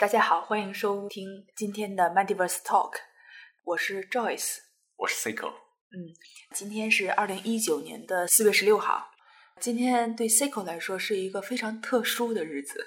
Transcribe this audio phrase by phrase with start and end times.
[0.00, 2.92] 大家好，欢迎收听今天的 Mandiverse Talk，
[3.64, 4.56] 我是 Joyce，
[4.96, 5.50] 我是 Seiko。
[5.50, 6.16] 嗯，
[6.54, 9.10] 今天是二零一九年的四月十六号，
[9.60, 12.82] 今天对 Seiko 来说是一个非常特殊的日子。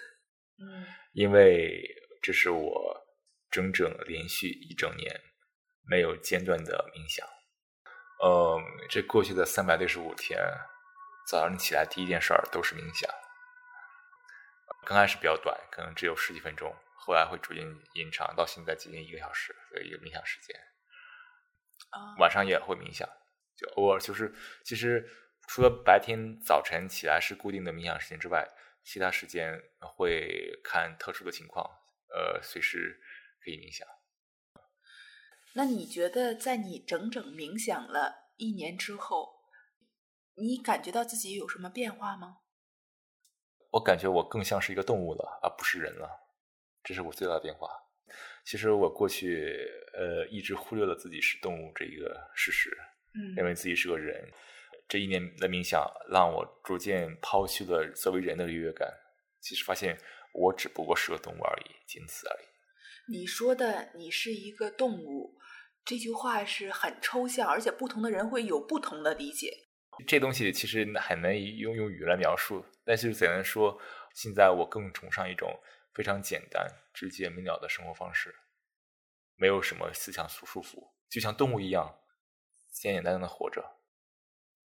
[0.57, 1.83] 嗯，因为
[2.19, 3.05] 这是我
[3.51, 5.21] 整整连续一整年
[5.87, 7.27] 没有间断的冥想。
[8.25, 10.39] 嗯，这过去的三百六十五天，
[11.29, 13.07] 早上起来第一件事儿都是冥想。
[14.85, 16.75] 刚开始比较短，可能只有十几分钟。
[16.95, 17.63] 后来会逐渐
[17.95, 20.55] 延长，到现在接近一个小时的一个冥想时间。
[22.17, 23.07] 晚上也会冥想，
[23.57, 25.07] 就偶尔就是，其实
[25.47, 28.47] 除了白天早晨起来是固定的冥想时间之外，
[28.83, 31.69] 其他时间会看特殊的情况，
[32.09, 32.99] 呃，随时
[33.43, 33.87] 可以冥想。
[35.55, 39.41] 那你觉得，在你整整冥想了一年之后，
[40.35, 42.37] 你感觉到自己有什么变化吗？
[43.73, 46.07] 我感觉我更像是一个动物了，而不是人了。
[46.83, 47.67] 这是我最大的变化。
[48.45, 52.69] 其实我过去呃一直忽略了自己是动物这一个事实，
[53.15, 54.31] 嗯，认为自己是个人。
[54.87, 58.87] 这一年的冥想让我逐渐抛弃了作为人的优越感。
[59.41, 59.97] 其实发现
[60.33, 62.45] 我只不过是个动物而已，仅此而已。
[63.11, 65.39] 你说的“你是一个动物”
[65.83, 69.51] 这句话是很抽象，而且不同的人会有不同的理解。
[70.07, 73.79] 这东西其实很难用用语来描述，但是怎能说？
[74.13, 75.59] 现在我更崇尚一种。
[75.95, 78.33] 非常简单、直接明了的生活方式，
[79.35, 81.99] 没有什么思想束束缚，就像动物一样，
[82.71, 83.63] 简简单单的活着。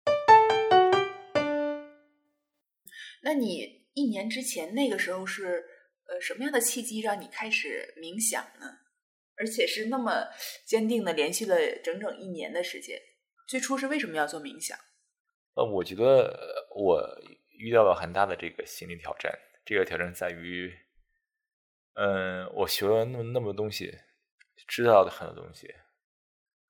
[3.24, 5.66] 那你一年之前那个时候是
[6.06, 8.82] 呃什么样的契机让你开始冥想呢？
[9.38, 10.28] 而且是那么
[10.68, 13.02] 坚定的连续了整整一年的时间。
[13.48, 14.78] 最初是为什么要做冥想？
[15.58, 17.04] 呃，我觉得我
[17.58, 19.36] 遇到了很大的这个心理挑战。
[19.66, 20.72] 这个挑战在于。
[21.96, 23.92] 嗯，我学了那么那么多东西，
[24.68, 25.74] 知道的很多东西，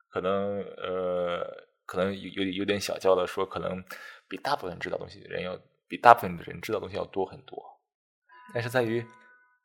[0.07, 3.83] 可能呃，可能有有有点小骄傲说，可能
[4.29, 7.61] 比大部分知道东西的人要比大部分的人知道东西要多很多。
[8.53, 9.05] 但是在于，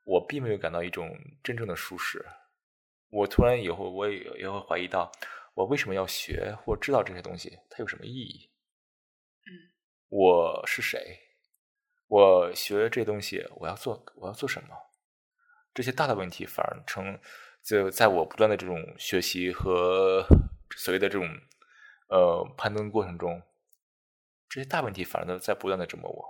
[0.03, 2.27] 我并没有感到一种真正的舒适。
[3.11, 5.13] 我突然以后，我也也会怀疑到，
[5.55, 7.57] 我为什么要学或知道这些东西？
[7.71, 8.51] 它有什么意义？
[10.15, 11.21] 我是谁？
[12.07, 14.69] 我学这东西，我要做我要做什么？
[15.73, 17.19] 这些大的问题反而成，
[17.65, 20.23] 就在我不断的这种学习和
[20.77, 21.27] 所谓的这种
[22.11, 23.43] 呃攀登过程中，
[24.51, 26.23] 这些大问题反而都在不断的折磨我。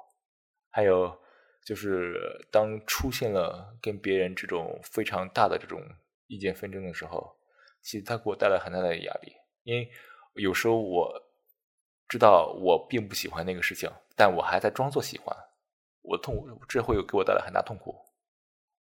[0.71, 1.21] 还有
[1.65, 5.83] 就是当出现了跟别人这种非常大的这种
[6.29, 7.37] 意见纷争的时候，
[7.83, 9.33] 其实它给我带来很大的压力。
[9.65, 9.91] 因为
[10.35, 11.32] 有时候我
[12.09, 15.37] 知道我并不喜欢那个事情，但我还在装作喜欢，
[16.03, 17.95] 我痛，这会有给我带来很大痛苦。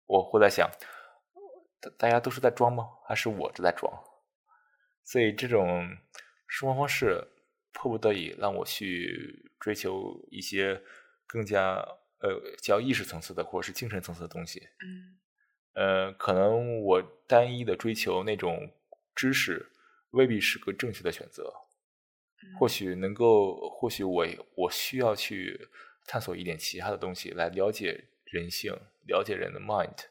[0.06, 0.70] 我会在想，
[1.80, 2.88] 大大家都是在装吗？
[3.06, 3.92] 还是我正在装？
[5.04, 5.86] 所以这种
[6.46, 7.26] 生活方式
[7.72, 10.80] 迫不得已让我去追求一些
[11.26, 11.76] 更加
[12.20, 14.68] 呃叫意识层次的或者是精神层次的东西。
[14.84, 15.18] 嗯，
[15.74, 18.72] 呃，可能我单一的追求那种
[19.14, 19.70] 知识
[20.10, 21.52] 未必是个正确的选择。
[22.58, 25.68] 或许能够，或许我我需要去
[26.06, 28.06] 探索一点其他的东西来了解。
[28.32, 28.72] 人性，
[29.08, 30.04] 了解人的 mind，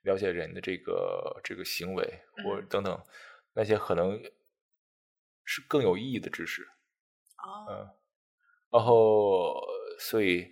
[0.00, 2.98] 了解人的这个这个行为，或等等
[3.52, 4.18] 那些可能
[5.44, 6.62] 是更有意义的知识。
[7.36, 7.90] 哦，嗯，
[8.70, 9.62] 然后
[9.98, 10.50] 所以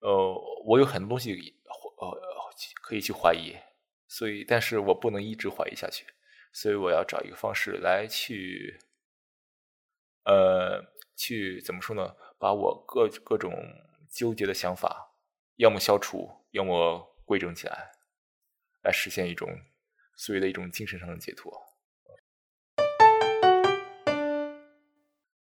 [0.00, 1.54] 呃，我有很多东西
[2.00, 2.20] 呃
[2.82, 3.54] 可以去怀疑，
[4.08, 6.04] 所以但是我不能一直怀疑下去，
[6.52, 8.76] 所以我要找一个方式来去
[10.26, 10.84] 呃
[11.16, 12.14] 去怎么说呢？
[12.38, 13.52] 把我各各种
[14.10, 15.16] 纠结的想法
[15.56, 16.44] 要么消除。
[16.52, 17.92] 要么规整起来，
[18.82, 19.46] 来实现一种
[20.16, 21.52] 所谓的一种精神上的解脱。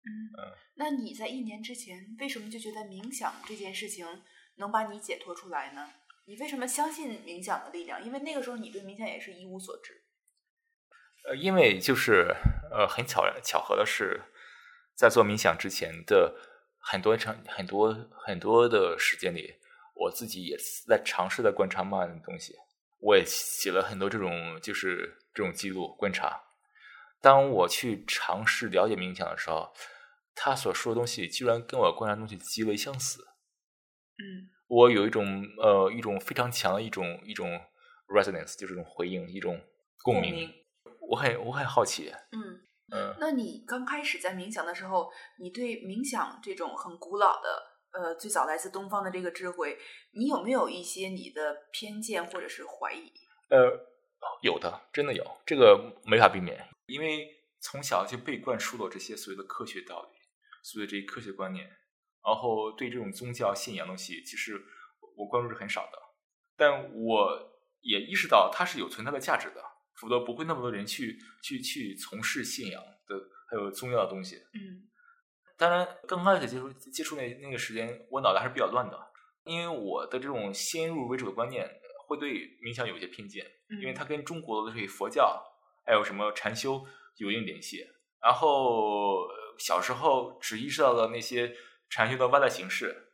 [0.03, 0.09] 嗯，
[0.75, 4.23] 那你在一年之前为什么就觉得冥想这件事情
[4.55, 5.89] 能把你解脱出来呢？
[6.27, 8.01] 你为什么相信冥想的力量？
[8.01, 10.05] 因为那个时候你对冥想也是一无所知。
[11.27, 12.33] 呃，因为就是
[12.71, 14.21] 呃，很巧巧合的是，
[14.95, 16.35] 在做冥想之前的
[16.79, 17.93] 很多长、很多
[18.25, 19.55] 很多的时间里。
[19.93, 20.57] 我自己也
[20.87, 22.55] 在尝试的观察慢的东西，
[23.01, 26.41] 我也写了很多这种就是这种记录观察。
[27.21, 29.71] 当我去尝试了解冥想的时候，
[30.33, 33.21] 他所说的东西居然跟我观察东西极为相似。
[34.17, 37.61] 嗯，我有一种呃一种非常强的一种一种
[38.07, 39.61] resonance，就是一种回应，一种
[40.01, 40.51] 共鸣。
[41.11, 42.11] 我很我很好奇。
[42.31, 42.61] 嗯
[42.93, 47.67] 嗯，那你刚开始在冥想的时候，你对冥想这种很古老的。
[47.93, 49.77] 呃，最早来自东方的这个智慧，
[50.13, 53.11] 你有没有一些你的偏见或者是怀疑？
[53.49, 53.67] 呃，
[54.41, 57.27] 有的，真的有，这个没法避免，因为
[57.59, 60.09] 从小就被灌输了这些所谓的科学道理，
[60.63, 61.65] 所谓的这些科学观念，
[62.23, 64.57] 然后对这种宗教信仰东西，其实
[65.17, 65.99] 我关注是很少的，
[66.55, 69.61] 但我也意识到它是有存在的价值的，
[70.01, 73.15] 否则不会那么多人去去去从事信仰的
[73.47, 74.37] 还有宗教的东西。
[74.55, 74.89] 嗯
[75.57, 78.97] 当然，刚开始接触接触那那个时间，我脑袋还是比较乱的，
[79.43, 81.69] 因为我的这种先入为主的观念
[82.07, 82.33] 会对
[82.63, 85.39] 冥想有一些偏见，嗯，因为它跟中国的这些佛教
[85.85, 86.83] 还有什么禅修
[87.17, 87.85] 有一定联系。
[88.19, 91.55] 然后呃小时候只意识到了那些
[91.91, 93.13] 禅修的外在形式，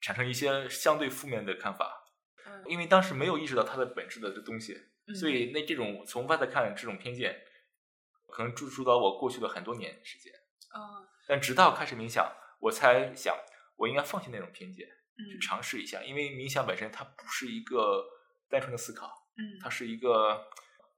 [0.00, 2.02] 产生一些相对负面的看法，
[2.46, 4.74] 嗯因为当时没有意识到它的本质的这东西，
[5.08, 7.40] 嗯所以那这种从外在看这种偏见，
[8.28, 10.32] 可能注主导我过去的很多年时间。
[10.74, 13.36] 哦但直到开始冥想，我才想
[13.76, 16.02] 我应该放弃那种偏见，去嗯尝试一下。
[16.02, 18.04] 因为冥想本身它不是一个
[18.48, 19.06] 单纯的思考，
[19.36, 20.46] 嗯它是一个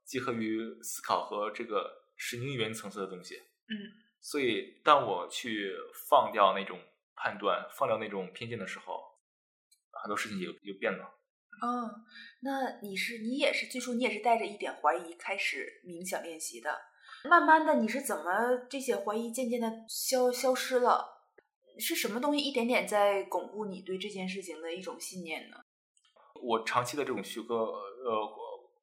[0.04, 3.36] 结合于思考和这个神经元层次的东西。
[3.68, 3.74] 嗯
[4.22, 5.74] 所以，当我去
[6.10, 6.78] 放掉那种
[7.16, 9.02] 判断、放掉那种偏见的时候，
[9.92, 11.10] 很多事情也就变了。
[11.62, 12.02] 哦，
[12.40, 16.80] 那你是你也是最初你也是带着一点怀疑开始冥想练习的，
[17.28, 21.18] 慢慢的你是怎么这些怀疑渐渐的消消失了？
[21.78, 25.56] 是什么东西一点点在巩固你对这件事情的一种信念呢？
[26.42, 28.28] 我长期的这种学科呃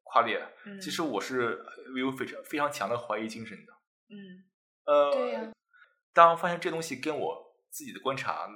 [0.03, 1.59] 跨列，嗯其实我是
[1.95, 3.73] 有非常非常强的怀疑精神的。
[4.09, 4.43] 嗯
[4.85, 5.51] 呃，对呀
[6.13, 8.47] 当发现这东西跟我自己的观察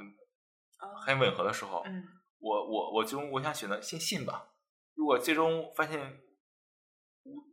[1.06, 2.04] 很吻合的时候，嗯
[2.42, 4.50] 我我我最终我想选择先信吧。
[4.96, 6.22] 如果最终发现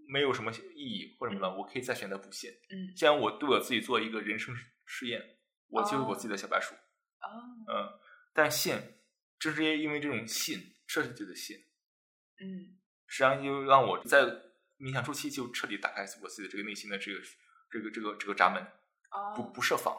[0.09, 2.51] 没有什么意义或者什么的，我可以再选择不信。
[2.71, 4.55] 嗯既然我对我自己做一个人生
[4.85, 5.39] 试验，
[5.69, 6.75] 我就是我自己的小白鼠。
[6.75, 7.29] 哦
[7.69, 8.01] 嗯，
[8.33, 8.77] 但信
[9.39, 11.57] 正是因为这种信，这是自己的信，
[12.41, 14.25] 嗯实际上就让我在
[14.79, 17.21] 冥想初期就彻底打开我自己的这个内心的这个
[17.71, 18.65] 这个这个这个闸门，
[19.37, 19.95] 不哦不设防，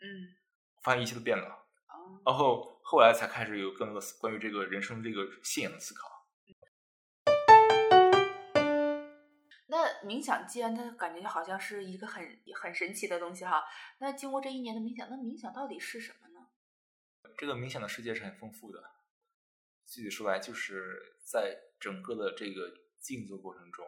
[0.00, 0.36] 嗯
[0.82, 1.46] 发现一切都变了。
[1.88, 6.28] 哦然后后来才开始有更多的思关于这个人生这个信仰的思考。
[9.68, 13.64] 那冥想既然它感觉好像是一个很很神奇的东西哈，
[13.98, 16.48] 那经过这一年的冥想，那冥想到底是什么呢？
[17.38, 18.84] 这个冥想的世界是很丰富的，
[19.86, 23.86] 具体说来，就是在整个的这个静坐过程中，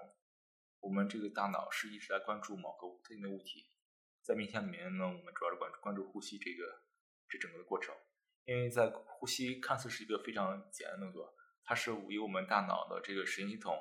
[0.81, 3.67] 我们这个大脑是一直在关注某个特定的物体。
[4.23, 6.81] 在冥想里面呢，我们主要是关注关注呼吸这个
[7.29, 7.95] 这整个的过程，
[8.47, 13.77] 因为在呼吸看似是一个非常简单的动作，它是由我们大脑的这个神经系统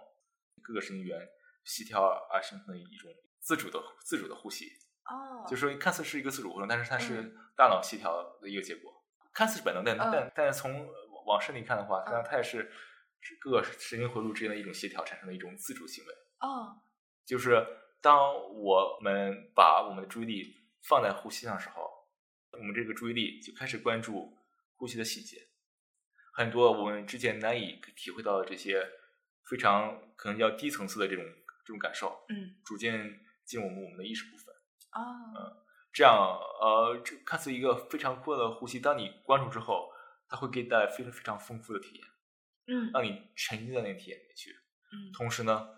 [0.62, 1.19] 各个神经元
[1.65, 4.68] 协调而形成的一种自主的自主的呼吸。
[5.06, 8.89] 哦，就是说看似是一个自主活动，但是它是嗯大脑协调的一个结果，
[9.33, 10.88] 看似是本能，但嗯但但是从
[11.25, 12.71] 往深里看的话，它嗯它也是
[13.19, 16.13] 是各个神经回路之间的一种协调产生的一种自主行为。
[16.39, 16.80] 哦，
[17.25, 17.62] 就是
[18.01, 20.56] 当我们把我们的注意力
[20.88, 21.89] 放在呼吸上的时候，
[22.51, 24.33] 我们这个注意力就开始关注
[24.75, 25.49] 呼吸的细节，
[26.33, 28.85] 很多我们之前难以体会到的这些
[29.49, 31.23] 非常可能叫低层次的这种
[31.65, 34.53] 这种感受，嗯逐渐进入我们我们的意识部分。
[34.93, 36.13] 哦，这样，
[36.61, 39.91] 呃，这看似一个非常快乐的呼吸，当你关注之后，
[40.27, 42.07] 它会给你带来非常非常丰富的体验，
[42.67, 44.51] 嗯让你沉浸在那个体验里面去。
[44.92, 45.69] 嗯同时呢，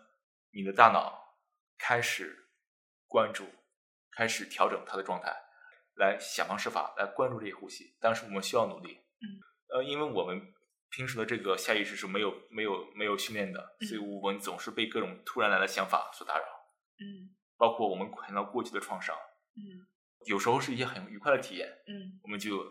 [0.52, 1.38] 你的大脑
[1.78, 2.50] 开始
[3.08, 3.46] 关注，
[4.12, 5.34] 开始调整它的状态，
[5.96, 7.96] 来想方设法来关注这些呼吸。
[8.00, 9.26] 但是我们需要努力，嗯，
[9.70, 10.54] 呃，因为我们
[10.90, 16.44] 平时的这个下意识是没有没有没有训练的，嗯所以我们总是被各种突然来的想法所打扰，
[17.00, 19.16] 嗯包括我们看到过去的创伤。
[19.56, 19.88] 嗯
[20.26, 22.64] 有时候是一些很愉快的体验，嗯我们就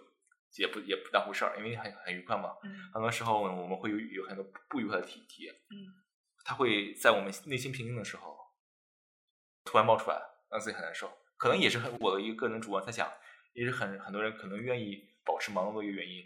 [0.58, 2.50] 也不也不当回事儿，因为很很愉快嘛。
[2.64, 6.02] 嗯很多时候我们会有有很多不愉快的体体验，嗯
[6.44, 8.36] 它会在我们内心平静的时候
[9.64, 11.10] 突然冒出来，让自己很难受。
[11.36, 13.12] 可能也是很我的一个个人主观猜想，
[13.52, 16.22] 也是很很多人可能愿意保持忙碌的一个原因，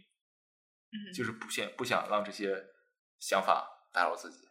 [0.91, 2.67] 嗯，就是不想不想让这些
[3.19, 4.47] 想法打扰自己。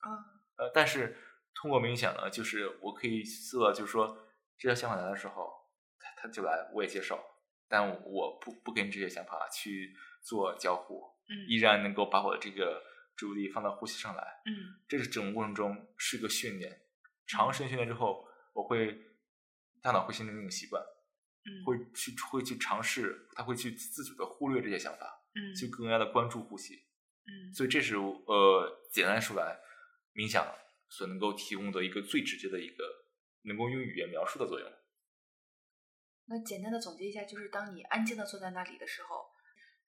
[0.00, 0.10] 啊。
[0.56, 1.16] 呃，但是
[1.54, 5.50] 通过冥想呢，就是我可以做到，就是说这些想法来的时候，
[5.98, 7.18] 他他就来，我也接受，
[7.68, 11.48] 但我我不不跟这些想法去做交互，嗯。
[11.48, 12.82] 依然能够把我的这个
[13.16, 14.42] 注意力放到呼吸上来。
[14.44, 14.80] 嗯。
[14.88, 16.82] 这是整个过程中是个训练，
[17.26, 18.98] 长时间训练之后，我会
[19.82, 20.82] 大脑会形成一种习惯，
[21.44, 26.74] 嗯会去会去尝试，他会去自主的忽略这些想法，嗯就更加的关注呼吸。
[27.24, 29.58] 嗯所以这是呃，简单说来，
[30.14, 30.46] 冥想
[30.88, 32.84] 所能够提供的一个最直接的一个
[33.42, 34.72] 能够用语言描述的作用。
[36.26, 39.26] 那简单的总结一下，就是当你安静的坐在那里的时候，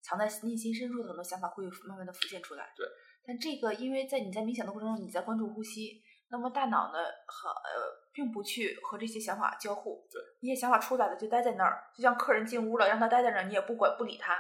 [0.03, 2.73] 藏在内心深处的很多想法会慢慢的浮现出来。
[2.77, 2.87] 对，
[3.25, 6.03] 但这个因为在你在冥想的过程中，你在关注呼吸，
[6.35, 14.37] 那么大脑呢和呃并不去和这些想法交互，对，一些想法出来了就待在那儿，就像客人进屋了，让他待在那儿，你也不管不理他，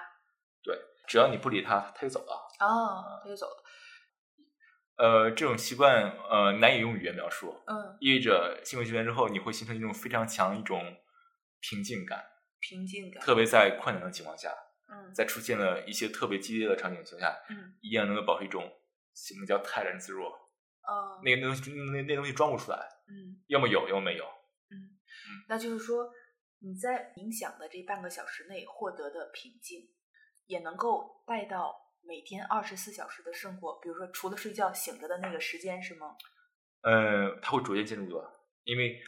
[0.60, 2.32] 对，只要你不理他，他就走了。
[2.58, 3.62] 哦，他就走了，
[4.96, 10.96] 呃，这种习惯呃难以用语言描述，嗯，意味着行为训练之后，你会形成一种非常强一种
[11.60, 12.24] 平静感，
[12.58, 14.50] 平静感，特别在困难的情况下，
[14.90, 15.14] 嗯。
[15.14, 17.74] 在出现了一些特别激烈的场景情况下，嗯。
[17.82, 18.68] 依然能够保持一种
[19.14, 20.43] 什么叫泰然自若。
[20.86, 24.24] 哦，那个东西那那东西装不出来，嗯要么有，要么没有。
[24.24, 24.76] 嗯，
[25.48, 26.10] 那就是说
[26.60, 29.88] 你在冥想的这半个小时内获得的平静，
[30.46, 31.74] 也能够带到
[32.06, 36.14] 每天二十四小时的生活，比如说除了睡觉醒着的那个时间，是吗？
[36.82, 38.30] 嗯，它会逐渐进入的，
[38.64, 39.00] 因为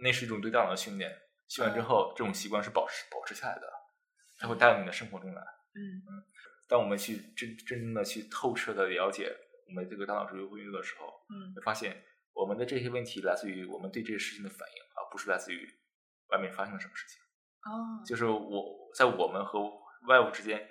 [0.00, 1.10] 那是一种对大脑的训练。
[1.48, 3.72] 训练之后，这种习惯是保持保持下来的，
[4.38, 5.42] 它会带到你的生活中来。
[5.74, 6.02] 嗯
[6.68, 9.30] 当我们去真真正的去透彻的了解
[9.66, 15.68] 我们这个大脑是如何运作的时候，嗯会发现我们的这些问题来自于我们对这些事情的反应，而不是来自于
[16.28, 17.20] 外面发生了什么事情。
[17.64, 19.62] 哦，就是我在我们和
[20.08, 20.68] 外物之间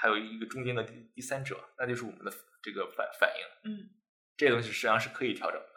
[0.00, 2.32] 还有一个中间的第第三者，那就是我们的
[2.62, 3.70] 这个反反应。
[3.70, 3.90] 嗯
[4.36, 5.68] 这些东西实际上是可以调整的。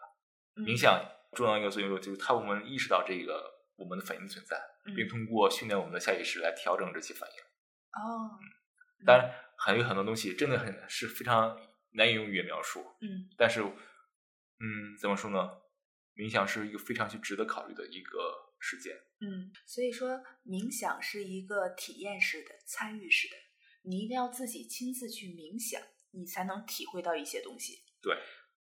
[0.55, 1.03] 嗯冥想
[1.33, 3.43] 重要一个作用就是它我们意识到这个
[3.75, 7.35] 我们的反应的存在，嗯并通过训练我们的下意识来调整这些反应。
[8.01, 8.39] 哦，
[9.05, 11.59] 当然，还有很多东西真的很是非常
[11.93, 12.85] 难以用语言描述。
[13.01, 15.61] 嗯但是，嗯，怎么说呢？
[16.15, 18.95] 冥想是一个非常去值得考虑的一个事件。
[19.19, 23.35] 嗯，所以说冥想是一个体验式的、参与式的，
[23.83, 25.81] 你一定要自己亲自去冥想，
[26.11, 27.83] 你才能体会到一些东西。
[28.01, 28.15] 对，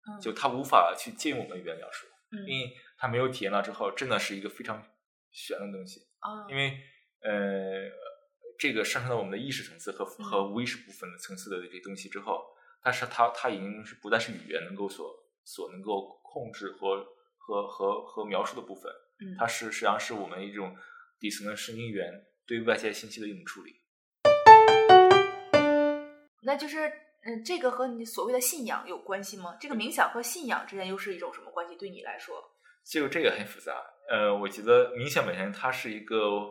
[0.08, 4.80] 嗯，就他无法去借用我们的语言描述，嗯因为他没有体验到之后，真的是一个非常
[5.32, 6.02] 玄的东西。
[6.20, 6.78] 啊，因为
[7.22, 7.90] 呃，
[8.60, 12.46] 这个上升到我们的意识层次和嗯和无意识部分的层次的这些东西之后，
[12.82, 17.06] 但是它它已经是不再是语言能够所所能够控制和
[17.38, 20.76] 和和和描述的部分，嗯它是实际上是我们一种
[21.20, 22.12] 底层的神经元
[22.46, 23.76] 对外界信息的一种处理。
[26.42, 26.92] 那就是
[27.26, 29.58] 嗯，这个和你所谓的信仰有关系吗？
[29.60, 31.76] 这个冥想和信仰之间又是一种什么关系？
[31.76, 32.42] 对你来说？
[32.86, 33.76] 这个这个很复杂，
[34.10, 36.50] 呃，我觉得冥想本身它是一个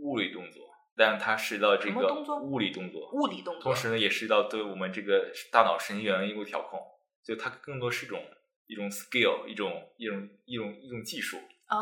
[0.00, 0.68] 物理动作，
[0.98, 2.12] 但它涉及到这个
[2.42, 6.80] 物理动作，物理动作，同时呢，也涉及到对我们这个大脑神经元的一个调控，
[7.22, 8.20] 就它更多是一种
[8.66, 11.38] 一种 skill，一种一种一种一种技术。
[11.66, 11.76] 啊，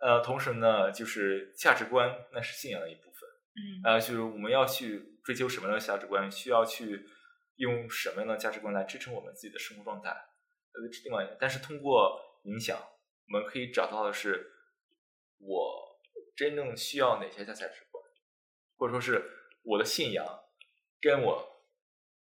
[0.00, 3.28] 呃，同时呢，就是价值观，那是信仰的一部分。
[3.54, 7.04] 嗯呃，就是我们要去追求什么样的价值观，需要去
[7.56, 10.10] 用什么样的价值观来支撑我们自己的生活状态。
[10.10, 14.52] 呃，另外，但是通过冥想，我们可以找到的是
[15.40, 15.98] 我
[16.36, 17.91] 真正需要哪些价价值观，
[18.82, 19.30] 或者说是
[19.62, 20.26] 我的信仰
[21.00, 21.62] 跟我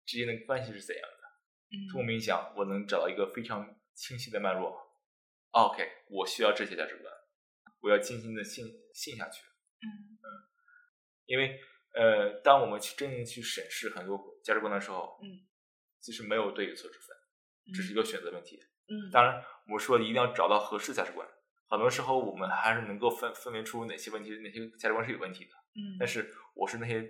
[0.05, 1.89] 之间的关系是怎样的。
[1.91, 4.79] 通过嗯冥想，我能找到一个非常清晰的脉络。
[5.49, 7.11] OK，我需要这些价值观，
[7.81, 9.41] 我要静心的信信下去。
[9.81, 10.21] 嗯
[11.25, 11.59] 因为
[11.95, 15.47] 呃，当我们去真正去审视很多价值观的时候，嗯，
[15.99, 17.17] 其实没有对与错之分，
[17.73, 18.59] 只是一个选择问题。
[18.87, 21.27] 嗯，当然，我说一定要找到合适价值观。
[21.67, 25.51] 很多时候，我们还是能够分分辨出哪些问题，哪些价值观是有问题的。
[25.75, 27.01] 嗯，但是，我是那些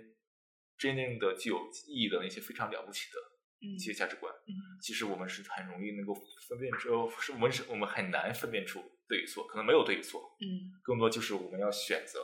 [0.76, 3.18] 真正的具有意义的那些非常了不起的
[3.62, 4.32] 嗯一些价值观。
[4.32, 6.14] 嗯其实我们是很容易能够
[6.48, 12.20] 分辨出，是我们是我们很难分辨出对与错，可能没有对与错，嗯更多就是我们要选择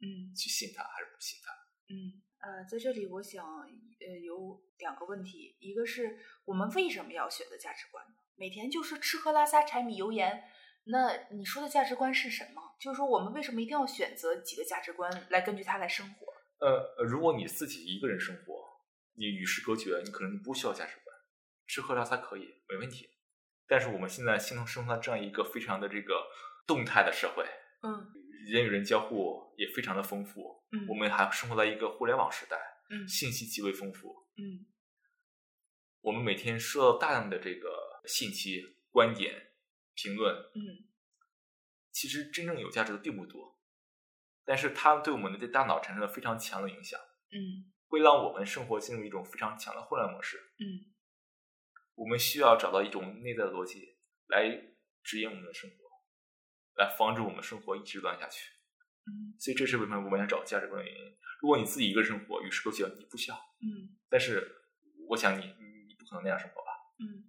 [0.00, 1.52] 嗯去信他还是不信他。
[1.88, 8.14] 嗯呃，在这里我想呃有两个问题，一个是我们为什么要选择价值观呢？
[8.36, 10.44] 每天就是吃喝拉撒柴米油盐，
[10.90, 12.62] 那你说的价值观是什么？
[12.80, 16.26] 就是说我们为什么一定要选择几个价值观来根据它来生活？
[16.58, 18.64] 呃，呃如果你自己一个人生活，
[19.14, 21.16] 你与世隔绝，你可能不需要价值观，
[21.66, 23.10] 吃喝拉撒可以没问题。
[23.66, 26.26] 但是我们现在生生活在这样一个非常的这个
[26.66, 27.44] 动态的社会，
[27.82, 28.12] 嗯
[28.50, 32.56] 人与人交互也非常的丰富，嗯我们还生活在一个互联网时代，
[32.90, 34.64] 嗯信息极为丰富，嗯
[36.00, 39.47] 我们每天收到大量的这个信息、观点、
[40.00, 40.86] 评论，嗯
[41.90, 43.58] 其实真正有价值的并不多，
[44.44, 47.00] 但是它对我们的这大脑产生了非常强的影响，
[47.32, 50.38] 嗯会让我们生活进入一种非常强的混乱模式。
[50.60, 50.94] 嗯
[51.96, 53.96] 我们需要找到一种内在的逻辑
[54.28, 54.48] 来
[55.02, 55.76] 指引我们的生活，
[56.76, 58.52] 来防止我们生活一直乱下去。
[59.06, 61.16] 嗯所以这是为什么我们要找价值观的原因。
[61.40, 63.36] 如果你自己一个人生活，与世隔绝，你不需要。
[63.36, 64.46] 嗯但是
[65.08, 66.70] 我想你，你你不可能那样生活吧？
[67.00, 67.27] 嗯。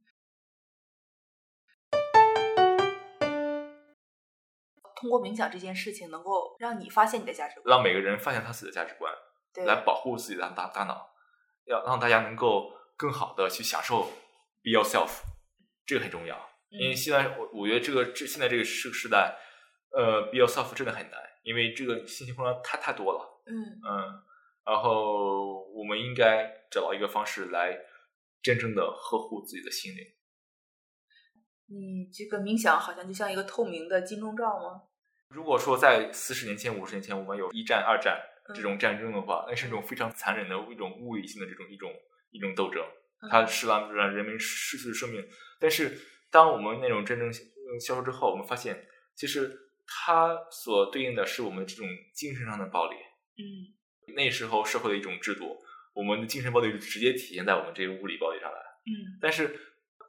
[4.99, 9.13] 通过冥想这件事情，能够让你发现你的价值观，让每个人发现他自己的价值观，
[9.53, 11.09] 对，来保护自己的大大脑，
[11.65, 14.03] 要让大家能够更好的去享受
[14.61, 15.21] be yourself，
[15.85, 16.37] 这个很重要。
[16.69, 19.37] 因为现在我我觉得这个这现在这个时时代，
[19.91, 23.41] 呃，be yourself 真的很难，因为这个信息混乱太太多了。
[23.47, 24.21] 嗯嗯，
[24.65, 27.75] 然后我们应该找到一个方式来
[28.43, 30.05] 真正的呵护自己的心灵。
[31.69, 34.81] 你这个冥想好像就像一个透明的金钟罩吗？
[35.29, 41.91] 如果说在四十年前、五十年前，我们有一战、二战嗯这种战争的话，那是一种非常残忍的一种物理性的这种一种
[42.31, 42.83] 一种斗争，
[43.21, 45.23] 嗯它是让让人民失去了生命。
[45.59, 45.95] 但是，
[46.31, 52.95] 当我们那种战争呃消失之后，我们发现，其实它所对应的是我们这种精神上的暴力。
[53.37, 53.77] 嗯
[54.15, 55.55] 那时候社会的一种制度，
[55.93, 58.57] 我们的精神暴力就直接体现在我们这个物理暴力上来。
[58.57, 59.55] 嗯但是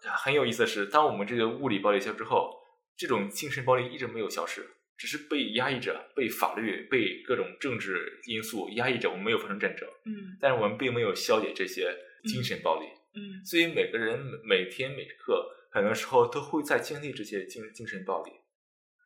[0.03, 2.57] 很有意思的是，当我们这个物理暴力消失之后，
[2.97, 4.67] 这种精神暴力一直没有消失，
[4.97, 9.11] 只是被压抑着，被法律、被各种政治因素压抑着。
[9.11, 12.87] 我们没有发生战争，嗯但是我们并没有消解这些精神暴力。
[13.15, 18.31] 嗯所以每个人每天每刻，很多时候都会在经历这些精精神暴力。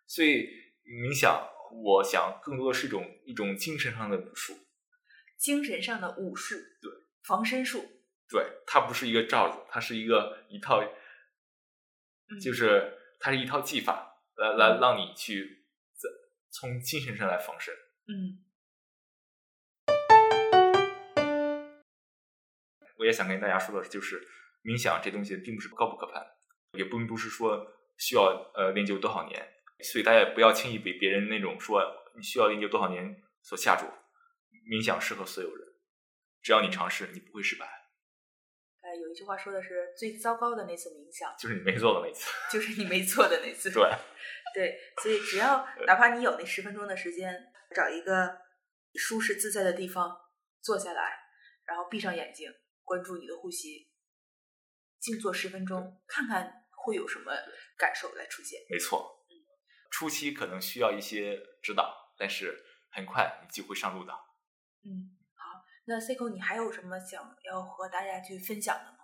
[0.07, 0.47] 所以
[0.85, 4.55] 冥想，我想更多的是一种一种精神上的武术。
[5.39, 6.91] 精神上的武术，对，
[7.27, 7.85] 防身术，
[8.29, 16.09] 对，它不是一个罩子，它是一个一套，嗯就是它是一套技法，来来让你去在
[16.51, 17.75] 从精神上来防身。
[18.09, 18.45] 嗯
[22.97, 24.27] 我也想跟大家说的就是，
[24.63, 26.27] 冥想这东西并不是高不可攀，
[26.73, 27.67] 也并不是说
[27.99, 29.47] 需要呃练就多少年，
[29.83, 31.83] 所以大家也不要轻易被别人那种说
[32.17, 33.87] 你需要练就多少年所吓住。
[34.67, 35.69] 冥想适合所有人，
[36.41, 37.84] 只要你尝试，你不会失败。
[38.95, 43.71] 呃，有一句话说的是最糟糕的那次冥想， 就是你没做的那次，就是你没做的那次。
[43.71, 43.83] 对，
[44.55, 48.39] 对，所以只要 哪怕你有那十分钟的时间，找一个
[48.95, 50.17] 舒适自在的地方
[50.63, 51.19] 坐下来，
[51.67, 52.51] 然后闭上眼睛，
[52.85, 53.89] 关注你的呼吸，
[55.01, 57.33] 静坐十分钟，看看会有什么
[57.77, 58.61] 感受来出现。
[58.71, 59.11] 没错。
[59.91, 64.13] 初期可能需要一些指导，但是很快你就会上路的。
[64.85, 65.17] 嗯，
[65.87, 68.99] 那 Seiko，你还有什么想要和大家去分享的吗？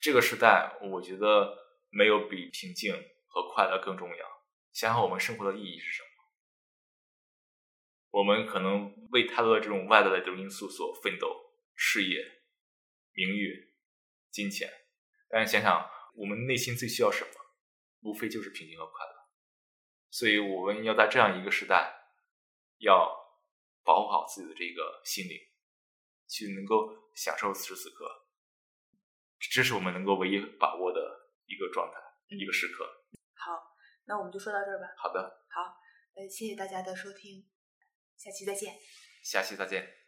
[0.00, 1.54] 这个时代，我觉得
[1.90, 2.94] 没有比平静
[3.26, 4.26] 和快乐更重要。
[4.72, 6.08] 想想我们生活的意义是什么？
[8.10, 12.24] 我们可能为太多的这种外在的这种因素所奋斗，事业、
[13.12, 13.74] 名誉、
[14.30, 14.70] 金钱。
[15.28, 17.30] 但是想想我们内心最需要什么，
[18.00, 19.12] 无非就是平静和快乐。
[20.10, 21.94] 所以我们要在这样一个时代，
[22.78, 23.10] 要
[23.82, 25.38] 保护好自己的这个心灵，
[26.32, 28.08] 去能够享受此时此刻。
[29.52, 30.98] 这是我们能够唯一把握的
[31.44, 32.88] 一个状态，一个时刻。
[33.34, 33.60] 好，
[34.06, 34.86] 那我们就说到这儿吧。
[34.96, 35.60] 好的，好
[36.14, 37.46] 呃，谢谢大家的收听，
[38.16, 38.74] 下期再见。
[39.22, 40.01] 下期再见。